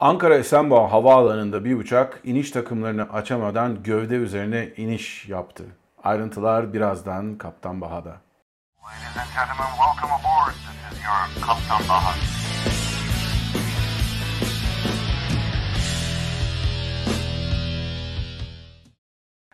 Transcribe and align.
Ankara 0.00 0.34
Esenboğa 0.34 0.92
Havaalanı'nda 0.92 1.64
bir 1.64 1.76
uçak 1.76 2.20
iniş 2.24 2.50
takımlarını 2.50 3.12
açamadan 3.12 3.82
gövde 3.82 4.14
üzerine 4.14 4.68
iniş 4.76 5.28
yaptı. 5.28 5.64
Ayrıntılar 6.04 6.72
birazdan 6.72 7.38
Kaptan 7.38 7.80
Baha'da. 7.80 8.08
Ladies 8.08 9.16
and 9.18 9.28
gentlemen, 9.36 9.66
welcome 9.76 10.12
aboard. 10.12 10.54
This 10.54 10.98
is 10.98 11.04
your 11.04 11.46
Kaptan 11.46 11.88
Baha. 11.88 12.14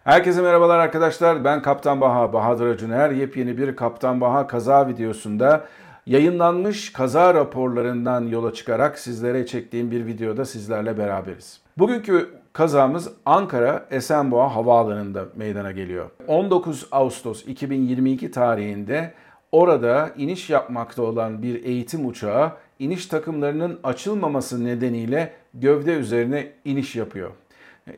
Herkese 0.05 0.43
merhabalar 0.43 0.79
arkadaşlar. 0.79 1.45
Ben 1.45 1.63
Kaptan 1.63 2.01
Baha, 2.01 2.33
Bahadır 2.33 2.75
Acuner. 2.75 3.11
Yepyeni 3.11 3.59
bir 3.59 3.77
Kaptan 3.77 4.21
Baha 4.21 4.47
kaza 4.47 4.89
videosunda 4.89 5.65
yayınlanmış 6.07 6.93
kaza 6.93 7.35
raporlarından 7.35 8.27
yola 8.27 8.55
çıkarak 8.55 8.99
sizlere 8.99 9.47
çektiğim 9.47 9.91
bir 9.91 10.07
videoda 10.07 10.45
sizlerle 10.45 10.99
beraberiz. 10.99 11.61
Bugünkü 11.79 12.31
kazamız 12.53 13.09
Ankara 13.27 13.87
Esenboğa 13.91 14.57
Havaalanı'nda 14.57 15.25
meydana 15.37 15.73
geliyor. 15.73 16.11
19 16.27 16.87
Ağustos 16.93 17.47
2022 17.47 18.31
tarihinde 18.31 19.15
orada 19.53 20.11
iniş 20.17 20.51
yapmakta 20.51 21.03
olan 21.03 21.43
bir 21.43 21.65
eğitim 21.65 22.07
uçağı 22.07 22.53
iniş 22.79 23.07
takımlarının 23.07 23.81
açılmaması 23.85 24.65
nedeniyle 24.65 25.33
gövde 25.55 25.93
üzerine 25.93 26.53
iniş 26.65 26.97
yapıyor. 26.97 27.31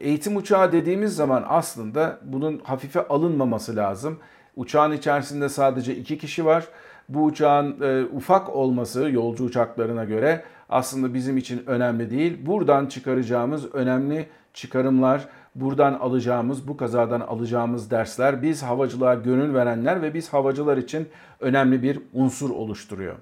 Eğitim 0.01 0.37
uçağı 0.37 0.73
dediğimiz 0.73 1.17
zaman 1.17 1.45
aslında 1.49 2.19
bunun 2.23 2.59
hafife 2.65 3.09
alınmaması 3.09 3.77
lazım. 3.77 4.19
Uçağın 4.57 4.93
içerisinde 4.93 5.49
sadece 5.49 5.97
iki 5.97 6.19
kişi 6.19 6.45
var. 6.45 6.69
Bu 7.09 7.25
uçağın 7.25 7.81
e, 7.81 8.05
ufak 8.05 8.57
olması 8.57 9.11
yolcu 9.11 9.45
uçaklarına 9.45 10.05
göre 10.05 10.45
aslında 10.69 11.15
bizim 11.15 11.37
için 11.37 11.63
önemli 11.67 12.11
değil. 12.11 12.47
Buradan 12.47 12.87
çıkaracağımız 12.87 13.75
önemli 13.75 14.27
çıkarımlar, 14.55 15.29
buradan 15.55 15.95
alacağımız, 15.95 16.69
bu 16.69 16.77
kazadan 16.77 17.21
alacağımız 17.21 17.91
dersler 17.91 18.43
biz 18.43 18.63
havacılığa 18.63 19.15
gönül 19.15 19.55
verenler 19.55 20.03
ve 20.03 20.15
biz 20.15 20.33
havacılar 20.33 20.77
için 20.77 21.09
önemli 21.41 21.83
bir 21.83 21.99
unsur 22.13 22.51
oluşturuyor. 22.51 23.15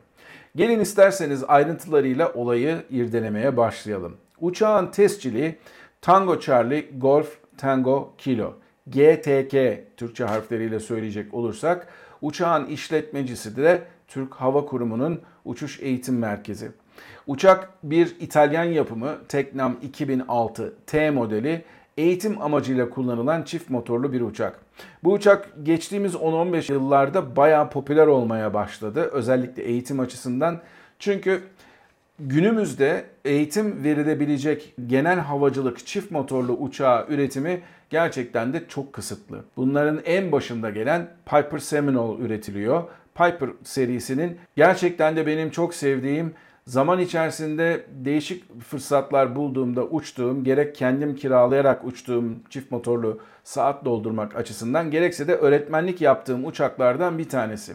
Gelin 0.56 0.80
isterseniz 0.80 1.44
ayrıntılarıyla 1.48 2.32
olayı 2.32 2.82
irdelemeye 2.90 3.56
başlayalım. 3.56 4.16
Uçağın 4.40 4.86
tescili 4.86 5.56
Tango 6.00 6.40
Charlie 6.40 6.88
Golf 6.98 7.38
Tango 7.58 8.14
Kilo. 8.18 8.52
GTK 8.86 9.54
Türkçe 9.96 10.24
harfleriyle 10.24 10.80
söyleyecek 10.80 11.34
olursak 11.34 11.88
uçağın 12.22 12.66
işletmecisi 12.66 13.56
de 13.56 13.82
Türk 14.08 14.34
Hava 14.34 14.66
Kurumu'nun 14.66 15.20
uçuş 15.44 15.80
eğitim 15.80 16.18
merkezi. 16.18 16.70
Uçak 17.26 17.70
bir 17.82 18.16
İtalyan 18.20 18.64
yapımı 18.64 19.16
Teknam 19.28 19.76
2006 19.82 20.74
T 20.86 21.10
modeli 21.10 21.64
eğitim 21.96 22.42
amacıyla 22.42 22.90
kullanılan 22.90 23.42
çift 23.42 23.70
motorlu 23.70 24.12
bir 24.12 24.20
uçak. 24.20 24.60
Bu 25.04 25.12
uçak 25.12 25.52
geçtiğimiz 25.62 26.14
10-15 26.14 26.72
yıllarda 26.72 27.36
bayağı 27.36 27.70
popüler 27.70 28.06
olmaya 28.06 28.54
başladı. 28.54 29.00
Özellikle 29.12 29.62
eğitim 29.62 30.00
açısından. 30.00 30.60
Çünkü 30.98 31.42
günümüzde 32.18 33.04
eğitim 33.24 33.84
verilebilecek 33.84 34.74
genel 34.86 35.18
havacılık 35.18 35.86
çift 35.86 36.10
motorlu 36.10 36.52
uçağı 36.52 37.06
üretimi 37.08 37.62
gerçekten 37.90 38.52
de 38.52 38.62
çok 38.68 38.92
kısıtlı. 38.92 39.44
Bunların 39.56 40.00
en 40.04 40.32
başında 40.32 40.70
gelen 40.70 41.08
Piper 41.26 41.58
Seminole 41.58 42.24
üretiliyor. 42.24 42.82
Piper 43.14 43.50
serisinin 43.64 44.38
gerçekten 44.56 45.16
de 45.16 45.26
benim 45.26 45.50
çok 45.50 45.74
sevdiğim 45.74 46.34
zaman 46.66 46.98
içerisinde 46.98 47.86
değişik 48.04 48.60
fırsatlar 48.60 49.36
bulduğumda 49.36 49.84
uçtuğum, 49.84 50.44
gerek 50.44 50.74
kendim 50.74 51.16
kiralayarak 51.16 51.84
uçtuğum 51.84 52.24
çift 52.50 52.70
motorlu 52.70 53.20
saat 53.44 53.84
doldurmak 53.84 54.36
açısından 54.36 54.90
gerekse 54.90 55.28
de 55.28 55.34
öğretmenlik 55.34 56.00
yaptığım 56.00 56.46
uçaklardan 56.46 57.18
bir 57.18 57.28
tanesi. 57.28 57.72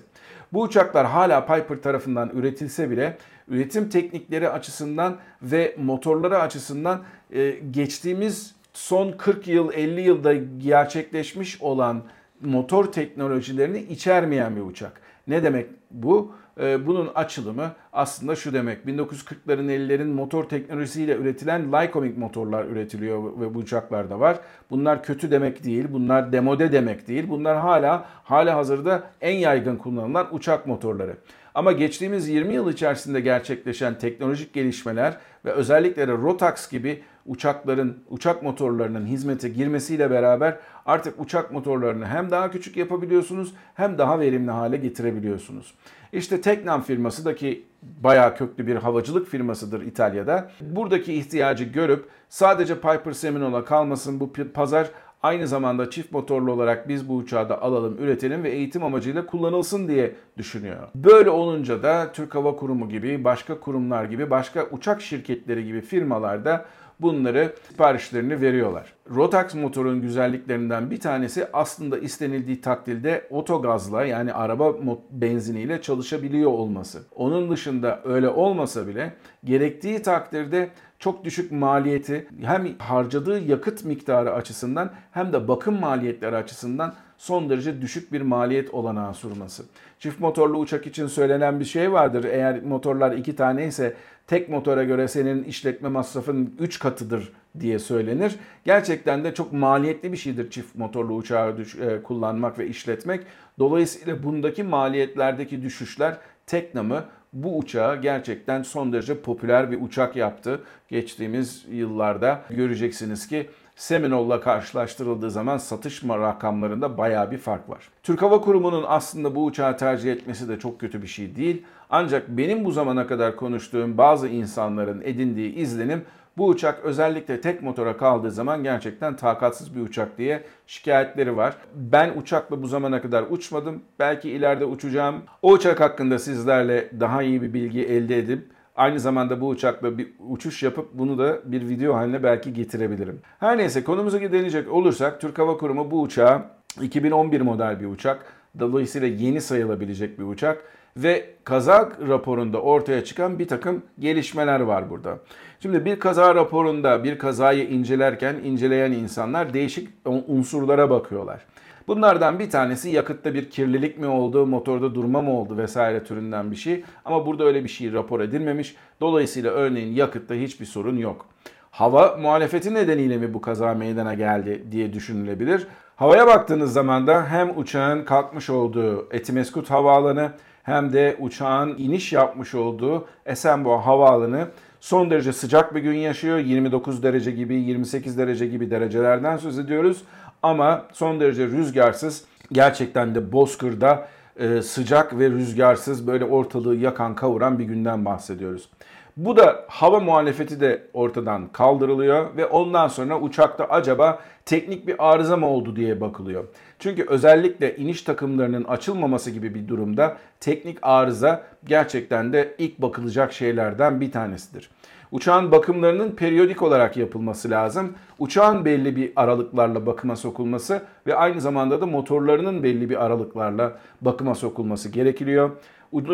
Bu 0.53 0.61
uçaklar 0.61 1.07
hala 1.07 1.45
Piper 1.45 1.81
tarafından 1.81 2.29
üretilse 2.33 2.89
bile 2.89 3.17
üretim 3.47 3.89
teknikleri 3.89 4.49
açısından 4.49 5.17
ve 5.41 5.75
motorları 5.77 6.39
açısından 6.39 7.03
e, 7.31 7.49
geçtiğimiz 7.71 8.55
son 8.73 9.11
40 9.11 9.47
yıl 9.47 9.73
50 9.73 10.01
yılda 10.01 10.33
gerçekleşmiş 10.57 11.61
olan 11.61 12.03
motor 12.41 12.85
teknolojilerini 12.91 13.79
içermeyen 13.79 14.55
bir 14.55 14.61
uçak. 14.61 15.01
Ne 15.27 15.43
demek 15.43 15.67
bu? 15.91 16.31
Ee, 16.59 16.87
bunun 16.87 17.09
açılımı 17.15 17.71
aslında 17.97 18.35
şu 18.35 18.53
demek. 18.53 18.85
1940'ların 18.85 19.67
50'lerin 19.67 20.13
motor 20.13 20.43
teknolojisiyle 20.43 21.15
üretilen 21.15 21.73
Lycoming 21.73 22.17
motorlar 22.17 22.65
üretiliyor 22.65 23.41
ve 23.41 23.53
bu 23.53 23.59
uçaklarda 23.59 24.19
var. 24.19 24.39
Bunlar 24.69 25.03
kötü 25.03 25.31
demek 25.31 25.63
değil, 25.63 25.85
bunlar 25.91 26.31
demode 26.31 26.71
demek 26.71 27.07
değil. 27.07 27.29
Bunlar 27.29 27.57
hala 27.57 28.05
hala 28.23 28.55
hazırda 28.55 29.03
en 29.21 29.33
yaygın 29.33 29.75
kullanılan 29.75 30.35
uçak 30.35 30.67
motorları. 30.67 31.17
Ama 31.55 31.71
geçtiğimiz 31.71 32.29
20 32.29 32.53
yıl 32.53 32.71
içerisinde 32.71 33.21
gerçekleşen 33.21 33.97
teknolojik 33.97 34.53
gelişmeler 34.53 35.17
ve 35.45 35.51
özellikle 35.51 36.07
de 36.07 36.11
Rotax 36.11 36.69
gibi 36.69 37.03
uçakların, 37.25 37.97
uçak 38.09 38.43
motorlarının 38.43 39.05
hizmete 39.05 39.49
girmesiyle 39.49 40.11
beraber 40.11 40.57
artık 40.85 41.21
uçak 41.21 41.51
motorlarını 41.51 42.05
hem 42.05 42.31
daha 42.31 42.51
küçük 42.51 42.77
yapabiliyorsunuz 42.77 43.53
hem 43.75 43.97
daha 43.97 44.19
verimli 44.19 44.51
hale 44.51 44.77
getirebiliyorsunuz. 44.77 45.73
İşte 46.13 46.41
Teknam 46.41 46.81
firması 46.81 47.25
da 47.25 47.35
ki 47.35 47.63
bayağı 48.03 48.35
köklü 48.35 48.67
bir 48.67 48.75
havacılık 48.75 49.27
firmasıdır 49.27 49.81
İtalya'da. 49.81 50.51
Buradaki 50.61 51.13
ihtiyacı 51.13 51.63
görüp 51.63 52.05
sadece 52.29 52.75
Piper 52.75 53.11
Seminole'a 53.11 53.65
kalmasın 53.65 54.19
bu 54.19 54.33
pazar 54.53 54.87
aynı 55.23 55.47
zamanda 55.47 55.89
çift 55.89 56.11
motorlu 56.11 56.51
olarak 56.51 56.89
biz 56.89 57.09
bu 57.09 57.15
uçağı 57.15 57.49
da 57.49 57.61
alalım, 57.61 57.97
üretelim 57.99 58.43
ve 58.43 58.49
eğitim 58.49 58.83
amacıyla 58.83 59.25
kullanılsın 59.25 59.87
diye 59.87 60.15
düşünüyor. 60.37 60.87
Böyle 60.95 61.29
olunca 61.29 61.83
da 61.83 62.11
Türk 62.13 62.35
Hava 62.35 62.55
Kurumu 62.55 62.89
gibi, 62.89 63.23
başka 63.23 63.59
kurumlar 63.59 64.05
gibi, 64.05 64.29
başka 64.29 64.65
uçak 64.71 65.01
şirketleri 65.01 65.65
gibi 65.65 65.81
firmalarda 65.81 66.65
bunları 66.99 67.55
siparişlerini 67.69 68.41
veriyorlar. 68.41 68.93
Rotax 69.09 69.55
motorun 69.55 70.01
güzelliklerinden 70.01 70.91
bir 70.91 70.99
tanesi 70.99 71.47
aslında 71.53 71.97
istenildiği 71.97 72.61
takdirde 72.61 73.27
otogazla 73.29 74.05
yani 74.05 74.33
araba 74.33 74.73
benziniyle 75.11 75.81
çalışabiliyor 75.81 76.51
olması. 76.51 77.03
Onun 77.15 77.51
dışında 77.51 78.01
öyle 78.05 78.29
olmasa 78.29 78.87
bile 78.87 79.13
gerektiği 79.43 80.01
takdirde 80.01 80.69
çok 80.99 81.23
düşük 81.23 81.51
maliyeti 81.51 82.27
hem 82.41 82.77
harcadığı 82.79 83.39
yakıt 83.39 83.85
miktarı 83.85 84.33
açısından 84.33 84.91
hem 85.11 85.33
de 85.33 85.47
bakım 85.47 85.79
maliyetleri 85.79 86.35
açısından 86.35 86.93
son 87.17 87.49
derece 87.49 87.81
düşük 87.81 88.13
bir 88.13 88.21
maliyet 88.21 88.73
olanağı 88.73 89.13
sunması. 89.13 89.63
Çift 89.99 90.19
motorlu 90.19 90.57
uçak 90.57 90.87
için 90.87 91.07
söylenen 91.07 91.59
bir 91.59 91.65
şey 91.65 91.91
vardır. 91.91 92.23
Eğer 92.23 92.63
motorlar 92.63 93.11
iki 93.11 93.35
tane 93.35 93.67
ise 93.67 93.93
tek 94.27 94.49
motora 94.49 94.83
göre 94.83 95.07
senin 95.07 95.43
işletme 95.43 95.89
masrafın 95.89 96.55
3 96.59 96.79
katıdır 96.79 97.33
diye 97.59 97.79
söylenir. 97.79 98.35
Gerçekten 98.65 99.23
de 99.23 99.33
çok 99.33 99.53
maliyetli 99.53 100.11
bir 100.11 100.17
şeydir 100.17 100.49
çift 100.49 100.75
motorlu 100.75 101.13
uçağı 101.13 101.55
e, 101.81 102.03
kullanmak 102.03 102.59
ve 102.59 102.67
işletmek. 102.67 103.23
Dolayısıyla 103.59 104.23
bundaki 104.23 104.63
maliyetlerdeki 104.63 105.61
düşüşler 105.61 106.17
Teknam'ı 106.45 107.03
bu 107.33 107.57
uçağı 107.57 108.01
gerçekten 108.01 108.63
son 108.63 108.93
derece 108.93 109.21
popüler 109.21 109.71
bir 109.71 109.81
uçak 109.81 110.15
yaptı. 110.15 110.61
Geçtiğimiz 110.89 111.65
yıllarda 111.69 112.41
göreceksiniz 112.49 113.27
ki 113.27 113.49
Seminole'la 113.75 114.41
karşılaştırıldığı 114.41 115.31
zaman 115.31 115.57
satış 115.57 116.03
rakamlarında 116.03 116.97
baya 116.97 117.31
bir 117.31 117.37
fark 117.37 117.69
var. 117.69 117.89
Türk 118.03 118.21
Hava 118.21 118.41
Kurumu'nun 118.41 118.85
aslında 118.87 119.35
bu 119.35 119.45
uçağı 119.45 119.77
tercih 119.77 120.11
etmesi 120.11 120.49
de 120.49 120.59
çok 120.59 120.79
kötü 120.79 121.01
bir 121.01 121.07
şey 121.07 121.35
değil. 121.35 121.63
Ancak 121.89 122.27
benim 122.27 122.65
bu 122.65 122.71
zamana 122.71 123.07
kadar 123.07 123.35
konuştuğum 123.35 123.97
bazı 123.97 124.27
insanların 124.27 125.01
edindiği 125.01 125.55
izlenim 125.55 126.05
bu 126.37 126.47
uçak 126.47 126.79
özellikle 126.83 127.41
tek 127.41 127.63
motora 127.63 127.97
kaldığı 127.97 128.31
zaman 128.31 128.63
gerçekten 128.63 129.15
takatsız 129.15 129.75
bir 129.75 129.81
uçak 129.81 130.17
diye 130.17 130.43
şikayetleri 130.67 131.37
var. 131.37 131.55
Ben 131.75 132.17
uçakla 132.17 132.63
bu 132.63 132.67
zamana 132.67 133.01
kadar 133.01 133.25
uçmadım. 133.29 133.81
Belki 133.99 134.29
ileride 134.29 134.65
uçacağım. 134.65 135.15
O 135.41 135.51
uçak 135.51 135.79
hakkında 135.79 136.19
sizlerle 136.19 136.89
daha 136.99 137.23
iyi 137.23 137.41
bir 137.41 137.53
bilgi 137.53 137.83
elde 137.83 138.17
edip 138.17 138.57
Aynı 138.77 138.99
zamanda 138.99 139.41
bu 139.41 139.47
uçakla 139.47 139.97
bir 139.97 140.07
uçuş 140.29 140.63
yapıp 140.63 140.93
bunu 140.93 141.17
da 141.17 141.39
bir 141.45 141.69
video 141.69 141.93
haline 141.93 142.23
belki 142.23 142.53
getirebilirim. 142.53 143.21
Her 143.39 143.57
neyse 143.57 143.83
konumuza 143.83 144.17
gelecek 144.17 144.71
olursak 144.71 145.21
Türk 145.21 145.39
Hava 145.39 145.57
Kurumu 145.57 145.91
bu 145.91 146.01
uçağı 146.01 146.41
2011 146.81 147.41
model 147.41 147.79
bir 147.79 147.85
uçak. 147.85 148.33
Dolayısıyla 148.59 149.07
yeni 149.07 149.41
sayılabilecek 149.41 150.19
bir 150.19 150.23
uçak 150.23 150.63
ve 150.97 151.25
kaza 151.43 151.91
raporunda 152.07 152.61
ortaya 152.61 153.03
çıkan 153.03 153.39
bir 153.39 153.47
takım 153.47 153.83
gelişmeler 153.99 154.59
var 154.59 154.89
burada. 154.89 155.19
Şimdi 155.59 155.85
bir 155.85 155.99
kaza 155.99 156.35
raporunda 156.35 157.03
bir 157.03 157.17
kazayı 157.17 157.67
incelerken 157.69 158.35
inceleyen 158.35 158.91
insanlar 158.91 159.53
değişik 159.53 159.89
unsurlara 160.05 160.89
bakıyorlar. 160.89 161.45
Bunlardan 161.87 162.39
bir 162.39 162.49
tanesi 162.49 162.89
yakıtta 162.89 163.33
bir 163.33 163.49
kirlilik 163.49 163.97
mi 163.97 164.07
oldu, 164.07 164.45
motorda 164.45 164.95
durma 164.95 165.21
mı 165.21 165.39
oldu 165.39 165.57
vesaire 165.57 166.03
türünden 166.03 166.51
bir 166.51 166.55
şey. 166.55 166.83
Ama 167.05 167.25
burada 167.25 167.43
öyle 167.43 167.63
bir 167.63 167.69
şey 167.69 167.93
rapor 167.93 168.19
edilmemiş. 168.19 168.75
Dolayısıyla 169.01 169.51
örneğin 169.51 169.93
yakıtta 169.93 170.33
hiçbir 170.33 170.65
sorun 170.65 170.97
yok. 170.97 171.25
Hava 171.71 172.17
muhalefeti 172.21 172.73
nedeniyle 172.73 173.17
mi 173.17 173.33
bu 173.33 173.41
kaza 173.41 173.73
meydana 173.73 174.13
geldi 174.13 174.63
diye 174.71 174.93
düşünülebilir. 174.93 175.67
Havaya 175.95 176.27
baktığınız 176.27 176.73
zaman 176.73 177.07
da 177.07 177.25
hem 177.25 177.57
uçağın 177.57 178.05
kalkmış 178.05 178.49
olduğu 178.49 179.07
Etimeskut 179.11 179.69
Havaalanı 179.69 180.31
hem 180.67 180.93
de 180.93 181.15
uçağın 181.19 181.75
iniş 181.77 182.13
yapmış 182.13 182.55
olduğu 182.55 183.07
Esenboğa 183.25 183.85
Havaalanı 183.85 184.47
son 184.79 185.09
derece 185.09 185.33
sıcak 185.33 185.75
bir 185.75 185.79
gün 185.81 185.93
yaşıyor. 185.93 186.37
29 186.37 187.03
derece 187.03 187.31
gibi, 187.31 187.55
28 187.55 188.17
derece 188.17 188.47
gibi 188.47 188.71
derecelerden 188.71 189.37
söz 189.37 189.59
ediyoruz. 189.59 190.03
Ama 190.43 190.85
son 190.93 191.19
derece 191.19 191.47
rüzgarsız, 191.47 192.25
gerçekten 192.51 193.15
de 193.15 193.31
Bozkır'da 193.31 194.07
e, 194.39 194.61
sıcak 194.61 195.19
ve 195.19 195.29
rüzgarsız 195.29 196.07
böyle 196.07 196.25
ortalığı 196.25 196.75
yakan 196.75 197.15
kavuran 197.15 197.59
bir 197.59 197.65
günden 197.65 198.05
bahsediyoruz. 198.05 198.69
Bu 199.17 199.37
da 199.37 199.65
hava 199.67 199.99
muhalefeti 199.99 200.59
de 200.59 200.83
ortadan 200.93 201.47
kaldırılıyor 201.47 202.37
ve 202.37 202.45
ondan 202.45 202.87
sonra 202.87 203.19
uçakta 203.19 203.65
acaba 203.65 204.19
teknik 204.45 204.87
bir 204.87 204.95
arıza 204.99 205.37
mı 205.37 205.47
oldu 205.47 205.75
diye 205.75 206.01
bakılıyor. 206.01 206.43
Çünkü 206.79 207.05
özellikle 207.07 207.77
iniş 207.77 208.01
takımlarının 208.01 208.63
açılmaması 208.63 209.31
gibi 209.31 209.55
bir 209.55 209.67
durumda 209.67 210.17
teknik 210.39 210.77
arıza 210.81 211.43
gerçekten 211.65 212.33
de 212.33 212.55
ilk 212.57 212.81
bakılacak 212.81 213.33
şeylerden 213.33 214.01
bir 214.01 214.11
tanesidir. 214.11 214.69
Uçağın 215.11 215.51
bakımlarının 215.51 216.11
periyodik 216.11 216.61
olarak 216.61 216.97
yapılması 216.97 217.49
lazım. 217.49 217.93
Uçağın 218.19 218.65
belli 218.65 218.95
bir 218.95 219.11
aralıklarla 219.15 219.85
bakıma 219.85 220.15
sokulması 220.15 220.81
ve 221.07 221.15
aynı 221.15 221.41
zamanda 221.41 221.81
da 221.81 221.85
motorlarının 221.85 222.63
belli 222.63 222.89
bir 222.89 223.05
aralıklarla 223.05 223.77
bakıma 224.01 224.35
sokulması 224.35 224.89
gerekiyor. 224.89 225.51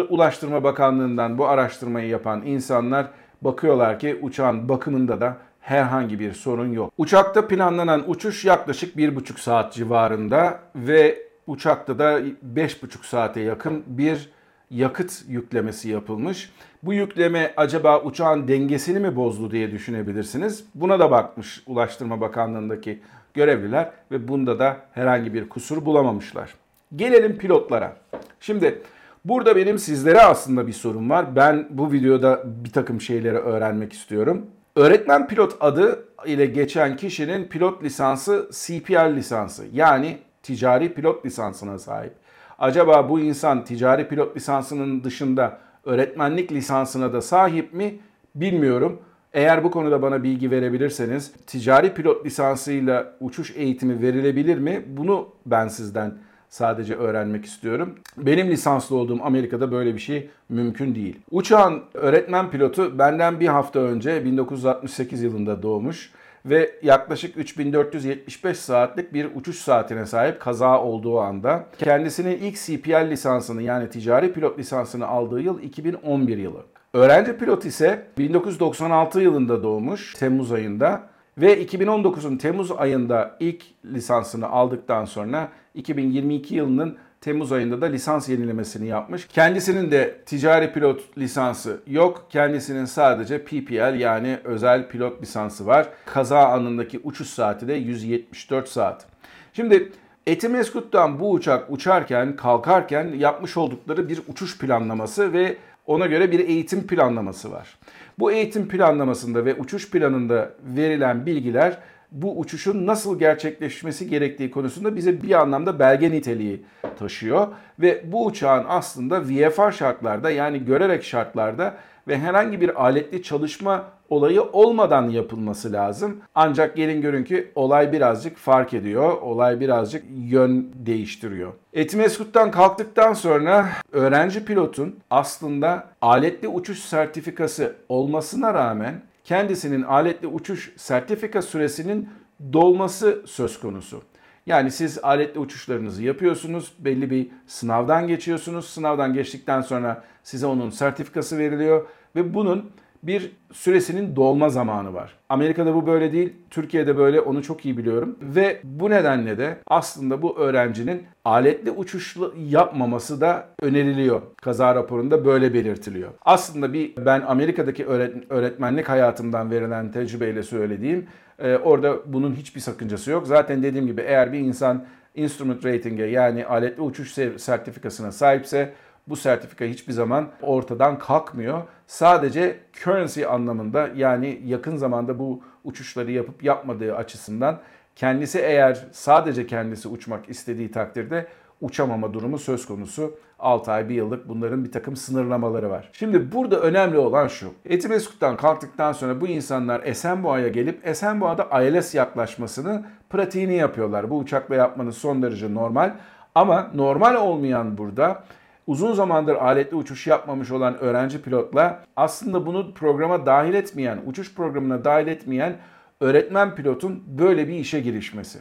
Ulaştırma 0.09 0.63
Bakanlığı'ndan 0.63 1.37
bu 1.37 1.47
araştırmayı 1.47 2.07
yapan 2.09 2.45
insanlar 2.45 3.07
bakıyorlar 3.41 3.99
ki 3.99 4.19
uçağın 4.21 4.69
bakımında 4.69 5.21
da 5.21 5.37
herhangi 5.63 6.19
bir 6.19 6.33
sorun 6.33 6.71
yok. 6.71 6.93
Uçakta 6.97 7.47
planlanan 7.47 8.03
uçuş 8.09 8.45
yaklaşık 8.45 8.95
1,5 8.95 9.39
saat 9.39 9.73
civarında 9.73 10.59
ve 10.75 11.19
uçakta 11.47 11.99
da 11.99 12.19
5,5 12.19 13.05
saate 13.05 13.41
yakın 13.41 13.83
bir 13.87 14.29
yakıt 14.69 15.23
yüklemesi 15.27 15.89
yapılmış. 15.89 16.51
Bu 16.83 16.93
yükleme 16.93 17.53
acaba 17.57 18.01
uçağın 18.01 18.47
dengesini 18.47 18.99
mi 18.99 19.15
bozdu 19.15 19.51
diye 19.51 19.71
düşünebilirsiniz. 19.71 20.65
Buna 20.75 20.99
da 20.99 21.11
bakmış 21.11 21.63
Ulaştırma 21.67 22.21
Bakanlığı'ndaki 22.21 22.99
görevliler 23.33 23.91
ve 24.11 24.27
bunda 24.27 24.59
da 24.59 24.77
herhangi 24.93 25.33
bir 25.33 25.49
kusur 25.49 25.85
bulamamışlar. 25.85 26.55
Gelelim 26.95 27.37
pilotlara. 27.37 27.97
Şimdi 28.39 28.81
burada 29.25 29.55
benim 29.55 29.79
sizlere 29.79 30.21
aslında 30.21 30.67
bir 30.67 30.73
sorum 30.73 31.09
var. 31.09 31.35
Ben 31.35 31.67
bu 31.69 31.91
videoda 31.91 32.43
bir 32.45 32.71
takım 32.71 33.01
şeyleri 33.01 33.37
öğrenmek 33.37 33.93
istiyorum. 33.93 34.45
Öğretmen 34.75 35.27
pilot 35.27 35.57
adı 35.59 36.05
ile 36.25 36.45
geçen 36.45 36.95
kişinin 36.95 37.47
pilot 37.47 37.83
lisansı 37.83 38.49
CPL 38.51 39.15
lisansı 39.15 39.65
yani 39.73 40.17
ticari 40.43 40.93
pilot 40.93 41.25
lisansına 41.25 41.79
sahip. 41.79 42.13
Acaba 42.59 43.09
bu 43.09 43.19
insan 43.19 43.65
ticari 43.65 44.07
pilot 44.07 44.37
lisansının 44.37 45.03
dışında 45.03 45.59
öğretmenlik 45.85 46.51
lisansına 46.51 47.13
da 47.13 47.21
sahip 47.21 47.73
mi 47.73 47.99
bilmiyorum. 48.35 49.01
Eğer 49.33 49.63
bu 49.63 49.71
konuda 49.71 50.01
bana 50.01 50.23
bilgi 50.23 50.51
verebilirseniz 50.51 51.33
ticari 51.47 51.93
pilot 51.93 52.25
lisansıyla 52.25 53.13
uçuş 53.19 53.55
eğitimi 53.55 54.01
verilebilir 54.01 54.57
mi? 54.57 54.85
Bunu 54.87 55.29
ben 55.45 55.67
sizden 55.67 56.17
sadece 56.53 56.95
öğrenmek 56.95 57.45
istiyorum. 57.45 57.95
Benim 58.17 58.47
lisanslı 58.47 58.95
olduğum 58.95 59.19
Amerika'da 59.23 59.71
böyle 59.71 59.93
bir 59.93 59.99
şey 59.99 60.29
mümkün 60.49 60.95
değil. 60.95 61.19
Uçağın 61.31 61.83
öğretmen 61.93 62.51
pilotu 62.51 62.99
benden 62.99 63.39
bir 63.39 63.47
hafta 63.47 63.79
önce 63.79 64.25
1968 64.25 65.23
yılında 65.23 65.63
doğmuş 65.63 66.11
ve 66.45 66.71
yaklaşık 66.83 67.37
3475 67.37 68.59
saatlik 68.59 69.13
bir 69.13 69.27
uçuş 69.35 69.57
saatine 69.57 70.05
sahip 70.05 70.39
kaza 70.39 70.81
olduğu 70.81 71.19
anda 71.19 71.65
kendisinin 71.77 72.37
ilk 72.37 72.55
CPL 72.55 73.09
lisansını 73.09 73.61
yani 73.61 73.89
ticari 73.89 74.33
pilot 74.33 74.59
lisansını 74.59 75.07
aldığı 75.07 75.41
yıl 75.41 75.61
2011 75.61 76.37
yılı. 76.37 76.59
Öğrenci 76.93 77.37
pilot 77.37 77.65
ise 77.65 78.07
1996 78.17 79.21
yılında 79.21 79.63
doğmuş 79.63 80.13
Temmuz 80.13 80.51
ayında 80.51 81.03
ve 81.37 81.65
2019'un 81.65 82.37
Temmuz 82.37 82.71
ayında 82.71 83.37
ilk 83.39 83.63
lisansını 83.85 84.49
aldıktan 84.49 85.05
sonra 85.05 85.49
2022 85.73 86.55
yılının 86.55 86.97
Temmuz 87.23 87.51
ayında 87.51 87.81
da 87.81 87.85
lisans 87.85 88.29
yenilemesini 88.29 88.87
yapmış. 88.87 89.27
Kendisinin 89.27 89.91
de 89.91 90.17
ticari 90.25 90.73
pilot 90.73 91.17
lisansı 91.17 91.79
yok. 91.87 92.27
Kendisinin 92.29 92.85
sadece 92.85 93.43
PPL 93.43 93.99
yani 93.99 94.39
özel 94.43 94.87
pilot 94.87 95.21
lisansı 95.21 95.65
var. 95.65 95.89
Kaza 96.05 96.47
anındaki 96.47 96.99
uçuş 97.03 97.27
saati 97.27 97.67
de 97.67 97.73
174 97.73 98.69
saat. 98.69 99.05
Şimdi 99.53 99.91
Etimeskut'tan 100.27 101.19
bu 101.19 101.31
uçak 101.31 101.71
uçarken, 101.71 102.35
kalkarken 102.35 103.07
yapmış 103.17 103.57
oldukları 103.57 104.09
bir 104.09 104.21
uçuş 104.27 104.57
planlaması 104.57 105.33
ve 105.33 105.57
ona 105.85 106.05
göre 106.05 106.31
bir 106.31 106.39
eğitim 106.39 106.87
planlaması 106.87 107.51
var. 107.51 107.77
Bu 108.19 108.31
eğitim 108.31 108.67
planlamasında 108.67 109.45
ve 109.45 109.55
uçuş 109.55 109.91
planında 109.91 110.49
verilen 110.63 111.25
bilgiler 111.25 111.77
bu 112.13 112.39
uçuşun 112.39 112.87
nasıl 112.87 113.19
gerçekleşmesi 113.19 114.09
gerektiği 114.09 114.51
konusunda 114.51 114.95
bize 114.95 115.21
bir 115.21 115.41
anlamda 115.41 115.79
belge 115.79 116.11
niteliği 116.11 116.65
taşıyor. 116.99 117.47
Ve 117.79 118.03
bu 118.11 118.25
uçağın 118.25 118.65
aslında 118.67 119.21
VFR 119.23 119.71
şartlarda 119.71 120.31
yani 120.31 120.65
görerek 120.65 121.03
şartlarda 121.03 121.75
ve 122.07 122.19
herhangi 122.19 122.61
bir 122.61 122.83
aletli 122.83 123.23
çalışma 123.23 123.85
olayı 124.09 124.41
olmadan 124.41 125.09
yapılması 125.09 125.73
lazım. 125.73 126.17
Ancak 126.35 126.75
gelin 126.75 127.01
görün 127.01 127.23
ki 127.23 127.51
olay 127.55 127.91
birazcık 127.91 128.37
fark 128.37 128.73
ediyor. 128.73 129.21
Olay 129.21 129.59
birazcık 129.59 130.03
yön 130.17 130.71
değiştiriyor. 130.75 131.53
Etimeskut'tan 131.73 132.51
kalktıktan 132.51 133.13
sonra 133.13 133.69
öğrenci 133.91 134.45
pilotun 134.45 134.95
aslında 135.09 135.87
aletli 136.01 136.47
uçuş 136.47 136.79
sertifikası 136.79 137.75
olmasına 137.89 138.53
rağmen 138.53 139.01
kendisinin 139.33 139.81
aletli 139.81 140.27
uçuş 140.27 140.73
sertifika 140.77 141.41
süresinin 141.41 142.09
dolması 142.53 143.21
söz 143.25 143.59
konusu. 143.59 144.01
Yani 144.45 144.71
siz 144.71 144.99
aletli 145.03 145.39
uçuşlarınızı 145.39 146.03
yapıyorsunuz, 146.03 146.73
belli 146.79 147.09
bir 147.09 147.27
sınavdan 147.47 148.07
geçiyorsunuz. 148.07 148.69
Sınavdan 148.69 149.13
geçtikten 149.13 149.61
sonra 149.61 150.03
size 150.23 150.45
onun 150.45 150.69
sertifikası 150.69 151.37
veriliyor 151.37 151.87
ve 152.15 152.33
bunun 152.33 152.71
bir 153.03 153.31
süresinin 153.51 154.15
dolma 154.15 154.49
zamanı 154.49 154.93
var. 154.93 155.13
Amerika'da 155.29 155.75
bu 155.75 155.87
böyle 155.87 156.11
değil, 156.11 156.33
Türkiye'de 156.49 156.97
böyle 156.97 157.21
onu 157.21 157.43
çok 157.43 157.65
iyi 157.65 157.77
biliyorum. 157.77 158.17
Ve 158.21 158.59
bu 158.63 158.89
nedenle 158.89 159.37
de 159.37 159.57
aslında 159.67 160.21
bu 160.21 160.37
öğrencinin 160.37 161.03
aletli 161.25 161.71
uçuş 161.71 162.17
yapmaması 162.37 163.21
da 163.21 163.49
öneriliyor. 163.61 164.21
Kaza 164.41 164.75
raporunda 164.75 165.25
böyle 165.25 165.53
belirtiliyor. 165.53 166.11
Aslında 166.21 166.73
bir 166.73 167.05
ben 167.05 167.21
Amerika'daki 167.21 167.85
öğretmenlik 168.29 168.89
hayatımdan 168.89 169.51
verilen 169.51 169.91
tecrübeyle 169.91 170.43
söylediğim 170.43 171.07
e, 171.39 171.55
orada 171.57 172.13
bunun 172.13 172.35
hiçbir 172.35 172.61
sakıncası 172.61 173.11
yok. 173.11 173.27
Zaten 173.27 173.63
dediğim 173.63 173.87
gibi 173.87 174.01
eğer 174.01 174.33
bir 174.33 174.39
insan 174.39 174.85
instrument 175.15 175.65
rating'e 175.65 176.05
yani 176.05 176.45
aletli 176.45 176.81
uçuş 176.81 177.11
sertifikasına 177.37 178.11
sahipse 178.11 178.73
bu 179.07 179.15
sertifika 179.15 179.65
hiçbir 179.65 179.93
zaman 179.93 180.27
ortadan 180.41 180.99
kalkmıyor. 180.99 181.61
Sadece 181.87 182.59
currency 182.83 183.25
anlamında 183.25 183.89
yani 183.95 184.41
yakın 184.45 184.75
zamanda 184.75 185.19
bu 185.19 185.41
uçuşları 185.63 186.11
yapıp 186.11 186.43
yapmadığı 186.43 186.95
açısından 186.95 187.59
kendisi 187.95 188.39
eğer 188.39 188.85
sadece 188.91 189.47
kendisi 189.47 189.87
uçmak 189.87 190.29
istediği 190.29 190.71
takdirde 190.71 191.27
uçamama 191.61 192.13
durumu 192.13 192.39
söz 192.39 192.65
konusu. 192.65 193.15
6 193.39 193.71
ay, 193.71 193.89
1 193.89 193.95
yıllık 193.95 194.29
bunların 194.29 194.65
bir 194.65 194.71
takım 194.71 194.95
sınırlamaları 194.95 195.69
var. 195.69 195.89
Şimdi 195.93 196.31
burada 196.31 196.59
önemli 196.59 196.97
olan 196.97 197.27
şu. 197.27 197.53
Etimeskut'tan 197.65 198.37
kalktıktan 198.37 198.91
sonra 198.91 199.21
bu 199.21 199.27
insanlar 199.27 199.81
Esenboğa'ya 199.83 200.47
gelip 200.47 200.87
Esenboğa'da 200.87 201.61
ILS 201.61 201.95
yaklaşmasını 201.95 202.85
pratiğini 203.09 203.55
yapıyorlar. 203.55 204.09
Bu 204.09 204.17
uçakla 204.17 204.55
yapmanız 204.55 204.97
son 204.97 205.21
derece 205.21 205.53
normal. 205.53 205.93
Ama 206.35 206.71
normal 206.73 207.15
olmayan 207.15 207.77
burada 207.77 208.23
uzun 208.67 208.93
zamandır 208.93 209.35
aletli 209.35 209.75
uçuş 209.75 210.07
yapmamış 210.07 210.51
olan 210.51 210.77
öğrenci 210.77 211.21
pilotla 211.21 211.83
aslında 211.95 212.45
bunu 212.45 212.73
programa 212.73 213.25
dahil 213.25 213.53
etmeyen, 213.53 213.99
uçuş 214.05 214.35
programına 214.35 214.85
dahil 214.85 215.07
etmeyen 215.07 215.55
öğretmen 216.01 216.55
pilotun 216.55 217.03
böyle 217.07 217.47
bir 217.47 217.53
işe 217.53 217.79
girişmesi. 217.79 218.39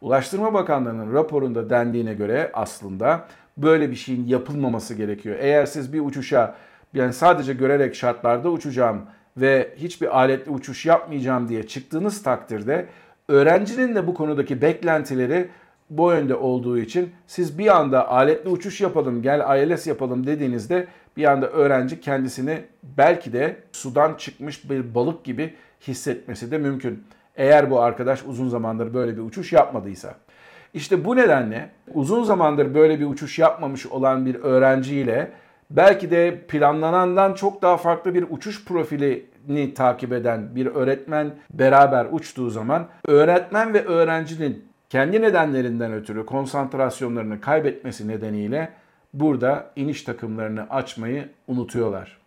Ulaştırma 0.00 0.54
Bakanlığı'nın 0.54 1.12
raporunda 1.14 1.70
dendiğine 1.70 2.14
göre 2.14 2.50
aslında 2.54 3.26
böyle 3.56 3.90
bir 3.90 3.96
şeyin 3.96 4.26
yapılmaması 4.26 4.94
gerekiyor. 4.94 5.36
Eğer 5.40 5.66
siz 5.66 5.92
bir 5.92 6.00
uçuşa 6.00 6.54
yani 6.94 7.12
sadece 7.12 7.52
görerek 7.52 7.94
şartlarda 7.94 8.50
uçacağım 8.50 9.02
ve 9.36 9.74
hiçbir 9.76 10.18
aletli 10.18 10.50
uçuş 10.50 10.86
yapmayacağım 10.86 11.48
diye 11.48 11.66
çıktığınız 11.66 12.22
takdirde 12.22 12.86
öğrencinin 13.28 13.94
de 13.94 14.06
bu 14.06 14.14
konudaki 14.14 14.62
beklentileri 14.62 15.48
bu 15.90 16.10
yönde 16.10 16.34
olduğu 16.34 16.78
için 16.78 17.12
siz 17.26 17.58
bir 17.58 17.76
anda 17.76 18.08
aletli 18.08 18.50
uçuş 18.50 18.80
yapalım, 18.80 19.22
gel 19.22 19.62
ILS 19.62 19.86
yapalım 19.86 20.26
dediğinizde 20.26 20.86
bir 21.16 21.24
anda 21.24 21.50
öğrenci 21.50 22.00
kendisini 22.00 22.60
belki 22.82 23.32
de 23.32 23.56
sudan 23.72 24.14
çıkmış 24.14 24.70
bir 24.70 24.94
balık 24.94 25.24
gibi 25.24 25.54
hissetmesi 25.88 26.50
de 26.50 26.58
mümkün. 26.58 27.04
Eğer 27.36 27.70
bu 27.70 27.80
arkadaş 27.80 28.24
uzun 28.26 28.48
zamandır 28.48 28.94
böyle 28.94 29.16
bir 29.16 29.22
uçuş 29.22 29.52
yapmadıysa. 29.52 30.14
İşte 30.74 31.04
bu 31.04 31.16
nedenle 31.16 31.70
uzun 31.94 32.24
zamandır 32.24 32.74
böyle 32.74 33.00
bir 33.00 33.06
uçuş 33.06 33.38
yapmamış 33.38 33.86
olan 33.86 34.26
bir 34.26 34.34
öğrenciyle 34.34 35.30
belki 35.70 36.10
de 36.10 36.40
planlanandan 36.48 37.34
çok 37.34 37.62
daha 37.62 37.76
farklı 37.76 38.14
bir 38.14 38.26
uçuş 38.30 38.64
profilini 38.64 39.74
takip 39.74 40.12
eden 40.12 40.56
bir 40.56 40.66
öğretmen 40.66 41.30
beraber 41.50 42.06
uçtuğu 42.10 42.50
zaman 42.50 42.86
öğretmen 43.06 43.74
ve 43.74 43.84
öğrencinin 43.84 44.64
kendi 44.94 45.22
nedenlerinden 45.22 45.92
ötürü 45.92 46.26
konsantrasyonlarını 46.26 47.40
kaybetmesi 47.40 48.08
nedeniyle 48.08 48.72
burada 49.14 49.70
iniş 49.76 50.02
takımlarını 50.02 50.70
açmayı 50.70 51.28
unutuyorlar. 51.48 52.18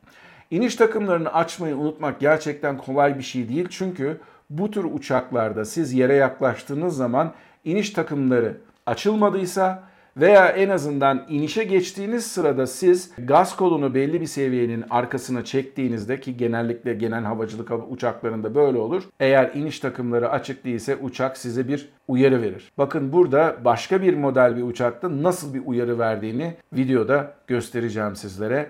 İniş 0.52 0.76
takımlarını 0.76 1.34
açmayı 1.34 1.76
unutmak 1.76 2.20
gerçekten 2.20 2.78
kolay 2.78 3.18
bir 3.18 3.24
şey 3.24 3.50
değil. 3.50 3.68
Çünkü 3.70 4.18
bu 4.50 4.72
tür 4.72 4.84
uçaklarda 4.84 5.66
siz 5.66 5.94
yere 5.94 6.14
yaklaştığınız 6.14 6.98
zaman 6.98 7.34
iniş 7.66 7.90
takımları 7.90 8.58
açılmadıysa 8.86 9.84
veya 10.18 10.48
en 10.48 10.70
azından 10.70 11.26
inişe 11.30 11.64
geçtiğiniz 11.64 12.26
sırada 12.26 12.68
siz 12.68 13.12
gaz 13.18 13.56
kolunu 13.56 13.94
belli 13.94 14.22
bir 14.22 14.26
seviyenin 14.26 14.84
arkasına 14.90 15.46
çektiğinizde 15.46 16.20
ki 16.20 16.38
genellikle 16.38 16.94
genel 16.94 17.24
havacılık 17.24 17.72
uçaklarında 17.92 18.56
böyle 18.56 18.78
olur. 18.78 19.04
Eğer 19.20 19.52
iniş 19.54 19.80
takımları 19.80 20.30
açık 20.30 20.66
değilse 20.66 20.96
uçak 20.96 21.38
size 21.38 21.68
bir 21.68 21.90
uyarı 22.08 22.42
verir. 22.42 22.72
Bakın 22.78 23.14
burada 23.14 23.56
başka 23.66 24.02
bir 24.02 24.18
model 24.18 24.58
bir 24.58 24.64
uçakta 24.64 25.24
nasıl 25.24 25.54
bir 25.54 25.62
uyarı 25.66 26.00
verdiğini 26.00 26.54
videoda 26.74 27.34
göstereceğim 27.48 28.16
sizlere. 28.16 28.70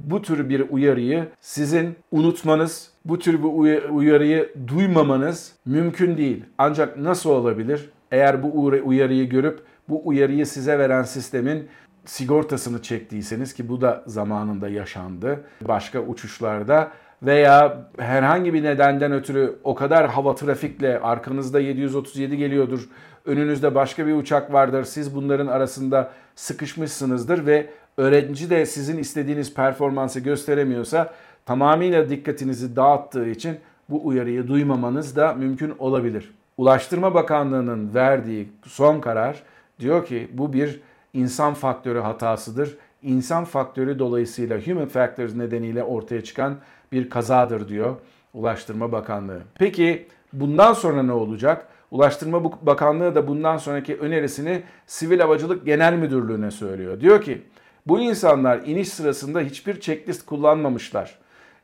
Bu 0.00 0.22
tür 0.22 0.48
bir 0.48 0.70
uyarıyı 0.70 1.28
sizin 1.40 1.96
unutmanız, 2.10 2.90
bu 3.04 3.18
tür 3.18 3.42
bir 3.42 3.88
uyarıyı 3.88 4.52
duymamanız 4.66 5.52
mümkün 5.66 6.16
değil. 6.16 6.44
Ancak 6.58 6.96
nasıl 6.96 7.30
olabilir? 7.30 7.90
Eğer 8.10 8.42
bu 8.42 8.64
uyarıyı 8.84 9.28
görüp 9.28 9.60
bu 9.88 10.08
uyarıyı 10.08 10.46
size 10.46 10.78
veren 10.78 11.02
sistemin 11.02 11.68
sigortasını 12.04 12.82
çektiyseniz 12.82 13.54
ki 13.54 13.68
bu 13.68 13.80
da 13.80 14.04
zamanında 14.06 14.68
yaşandı 14.68 15.40
başka 15.60 16.00
uçuşlarda 16.00 16.92
veya 17.22 17.88
herhangi 17.98 18.54
bir 18.54 18.62
nedenden 18.62 19.12
ötürü 19.12 19.58
o 19.64 19.74
kadar 19.74 20.10
hava 20.10 20.34
trafikle 20.34 21.00
arkanızda 21.00 21.60
737 21.60 22.36
geliyordur, 22.36 22.88
önünüzde 23.24 23.74
başka 23.74 24.06
bir 24.06 24.14
uçak 24.14 24.52
vardır, 24.52 24.84
siz 24.84 25.14
bunların 25.14 25.46
arasında 25.46 26.12
sıkışmışsınızdır 26.34 27.46
ve 27.46 27.70
öğrenci 27.96 28.50
de 28.50 28.66
sizin 28.66 28.98
istediğiniz 28.98 29.54
performansı 29.54 30.20
gösteremiyorsa 30.20 31.14
tamamıyla 31.46 32.10
dikkatinizi 32.10 32.76
dağıttığı 32.76 33.28
için 33.28 33.56
bu 33.88 34.06
uyarıyı 34.06 34.48
duymamanız 34.48 35.16
da 35.16 35.34
mümkün 35.34 35.74
olabilir. 35.78 36.34
Ulaştırma 36.56 37.14
Bakanlığı'nın 37.14 37.94
verdiği 37.94 38.48
son 38.66 39.00
karar 39.00 39.42
diyor 39.80 40.06
ki 40.06 40.28
bu 40.32 40.52
bir 40.52 40.80
insan 41.12 41.54
faktörü 41.54 41.98
hatasıdır. 41.98 42.78
İnsan 43.02 43.44
faktörü 43.44 43.98
dolayısıyla 43.98 44.58
human 44.60 44.86
factors 44.86 45.34
nedeniyle 45.34 45.84
ortaya 45.84 46.24
çıkan 46.24 46.56
bir 46.92 47.10
kazadır 47.10 47.68
diyor 47.68 47.96
Ulaştırma 48.34 48.92
Bakanlığı. 48.92 49.40
Peki 49.54 50.08
bundan 50.32 50.72
sonra 50.72 51.02
ne 51.02 51.12
olacak? 51.12 51.68
Ulaştırma 51.90 52.44
Bakanlığı 52.62 53.14
da 53.14 53.28
bundan 53.28 53.56
sonraki 53.56 53.96
önerisini 53.96 54.62
Sivil 54.86 55.20
Havacılık 55.20 55.66
Genel 55.66 55.94
Müdürlüğü'ne 55.94 56.50
söylüyor. 56.50 57.00
Diyor 57.00 57.22
ki 57.22 57.42
bu 57.86 58.00
insanlar 58.00 58.58
iniş 58.58 58.88
sırasında 58.88 59.40
hiçbir 59.40 59.80
checklist 59.80 60.26
kullanmamışlar. 60.26 61.18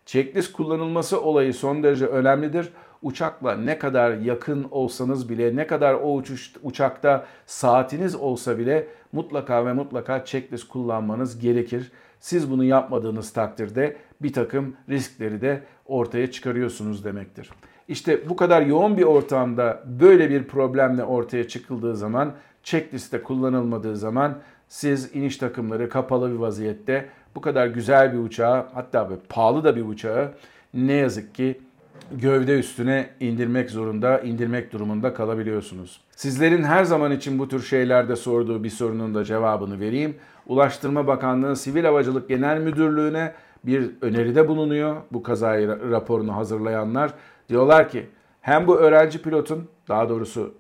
Checklist 0.07 0.53
kullanılması 0.53 1.21
olayı 1.21 1.55
son 1.55 1.83
derece 1.83 2.07
önemlidir. 2.07 2.69
Uçakla 3.03 3.57
ne 3.57 3.79
kadar 3.79 4.13
yakın 4.13 4.67
olsanız 4.71 5.29
bile, 5.29 5.57
ne 5.57 5.67
kadar 5.67 5.95
o 5.95 6.15
uçuş, 6.15 6.53
uçakta 6.63 7.27
saatiniz 7.47 8.15
olsa 8.15 8.59
bile 8.59 8.87
mutlaka 9.13 9.67
ve 9.67 9.73
mutlaka 9.73 10.25
checklist 10.25 10.69
kullanmanız 10.69 11.39
gerekir. 11.39 11.93
Siz 12.21 12.51
bunu 12.51 12.65
yapmadığınız 12.65 13.33
takdirde 13.33 13.97
bir 14.23 14.33
takım 14.33 14.77
riskleri 14.89 15.41
de 15.41 15.63
ortaya 15.87 16.31
çıkarıyorsunuz 16.31 17.05
demektir. 17.05 17.51
İşte 17.89 18.29
bu 18.29 18.37
kadar 18.37 18.63
yoğun 18.63 18.97
bir 18.97 19.03
ortamda 19.03 19.83
böyle 20.01 20.31
bir 20.31 20.45
problemle 20.45 21.05
ortaya 21.05 21.49
çıkıldığı 21.49 21.97
zaman, 21.97 22.33
checkliste 22.63 23.23
kullanılmadığı 23.23 23.97
zaman 23.97 24.39
siz 24.73 25.17
iniş 25.17 25.37
takımları 25.37 25.89
kapalı 25.89 26.31
bir 26.33 26.37
vaziyette 26.37 27.09
bu 27.35 27.41
kadar 27.41 27.67
güzel 27.67 28.13
bir 28.13 28.19
uçağı 28.19 28.67
hatta 28.75 29.11
böyle 29.11 29.21
pahalı 29.29 29.65
da 29.65 29.77
bir 29.77 29.85
uçağı 29.85 30.33
ne 30.75 30.93
yazık 30.93 31.35
ki 31.35 31.61
gövde 32.13 32.59
üstüne 32.59 33.11
indirmek 33.21 33.71
zorunda, 33.71 34.21
indirmek 34.21 34.73
durumunda 34.73 35.15
kalabiliyorsunuz. 35.15 36.01
Sizlerin 36.17 36.63
her 36.63 36.85
zaman 36.85 37.13
için 37.13 37.39
bu 37.39 37.49
tür 37.49 37.63
şeylerde 37.63 38.17
sorduğu 38.17 38.65
bir 38.65 38.71
sorunun 38.71 39.15
da 39.15 39.25
cevabını 39.25 39.81
vereyim. 39.81 40.17
Ulaştırma 40.47 41.07
Bakanlığı 41.07 41.57
Sivil 41.57 41.85
Havacılık 41.85 42.29
Genel 42.29 42.61
Müdürlüğü'ne 42.61 43.33
bir 43.65 43.91
öneride 44.01 44.49
bulunuyor. 44.49 44.97
Bu 45.13 45.23
kazayı 45.23 45.69
raporunu 45.91 46.37
hazırlayanlar 46.37 47.15
diyorlar 47.49 47.89
ki 47.89 48.07
hem 48.41 48.67
bu 48.67 48.77
öğrenci 48.77 49.23
pilotun 49.23 49.69
daha 49.89 50.09
doğrusu 50.09 50.55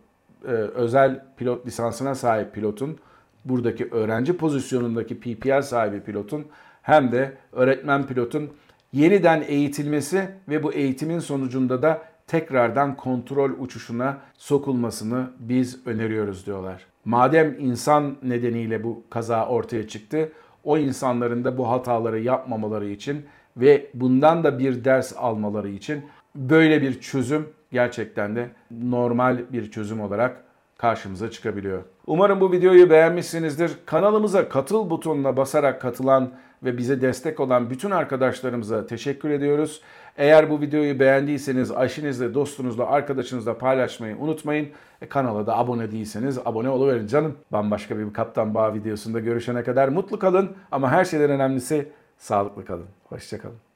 e, 0.44 0.50
özel 0.50 1.24
pilot 1.36 1.66
lisansına 1.66 2.14
sahip 2.14 2.54
pilotun 2.54 2.98
buradaki 3.44 3.88
öğrenci 3.90 4.36
pozisyonundaki 4.36 5.20
PPL 5.20 5.62
sahibi 5.62 6.00
pilotun 6.00 6.46
hem 6.82 7.12
de 7.12 7.32
öğretmen 7.52 8.06
pilotun 8.06 8.50
yeniden 8.92 9.44
eğitilmesi 9.46 10.28
ve 10.48 10.62
bu 10.62 10.72
eğitimin 10.72 11.18
sonucunda 11.18 11.82
da 11.82 12.02
tekrardan 12.26 12.96
kontrol 12.96 13.50
uçuşuna 13.58 14.18
sokulmasını 14.38 15.30
biz 15.38 15.86
öneriyoruz 15.86 16.46
diyorlar. 16.46 16.86
Madem 17.04 17.56
insan 17.58 18.16
nedeniyle 18.22 18.84
bu 18.84 19.02
kaza 19.10 19.46
ortaya 19.46 19.88
çıktı, 19.88 20.32
o 20.64 20.78
insanların 20.78 21.44
da 21.44 21.58
bu 21.58 21.70
hataları 21.70 22.20
yapmamaları 22.20 22.88
için 22.88 23.26
ve 23.56 23.90
bundan 23.94 24.44
da 24.44 24.58
bir 24.58 24.84
ders 24.84 25.12
almaları 25.16 25.68
için 25.68 26.04
böyle 26.36 26.82
bir 26.82 27.00
çözüm 27.00 27.48
gerçekten 27.72 28.36
de 28.36 28.48
normal 28.70 29.38
bir 29.52 29.70
çözüm 29.70 30.00
olarak 30.00 30.44
karşımıza 30.78 31.30
çıkabiliyor. 31.30 31.82
Umarım 32.06 32.40
bu 32.40 32.52
videoyu 32.52 32.90
beğenmişsinizdir. 32.90 33.72
Kanalımıza 33.86 34.48
katıl 34.48 34.90
butonuna 34.90 35.36
basarak 35.36 35.80
katılan 35.80 36.30
ve 36.64 36.78
bize 36.78 37.00
destek 37.00 37.40
olan 37.40 37.70
bütün 37.70 37.90
arkadaşlarımıza 37.90 38.86
teşekkür 38.86 39.30
ediyoruz. 39.30 39.80
Eğer 40.16 40.50
bu 40.50 40.60
videoyu 40.60 41.00
beğendiyseniz 41.00 41.70
eşinizle, 41.70 42.34
dostunuzla, 42.34 42.86
arkadaşınızla 42.86 43.58
paylaşmayı 43.58 44.16
unutmayın. 44.16 44.68
E, 45.02 45.08
kanala 45.08 45.46
da 45.46 45.58
abone 45.58 45.92
değilseniz 45.92 46.38
abone 46.44 46.68
oluverin 46.68 47.06
canım. 47.06 47.36
Bambaşka 47.52 47.98
bir 47.98 48.12
Kaptan 48.12 48.54
Bağ 48.54 48.74
videosunda 48.74 49.20
görüşene 49.20 49.62
kadar 49.62 49.88
mutlu 49.88 50.18
kalın 50.18 50.52
ama 50.72 50.90
her 50.90 51.04
şeyden 51.04 51.30
önemlisi 51.30 51.88
sağlıklı 52.18 52.64
kalın. 52.64 52.86
Hoşçakalın. 53.08 53.71